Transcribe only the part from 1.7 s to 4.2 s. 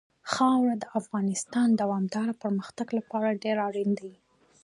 د دوامداره پرمختګ لپاره ډېر اړین دي.